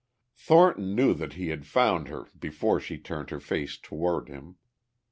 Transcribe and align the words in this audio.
Thornton 0.35 0.95
knew 0.95 1.13
that 1.13 1.33
he 1.33 1.49
had 1.49 1.67
found 1.67 2.07
her 2.07 2.25
before 2.39 2.79
she 2.79 2.97
turned 2.97 3.29
her 3.29 3.39
face 3.39 3.77
toward 3.77 4.29
him. 4.29 4.55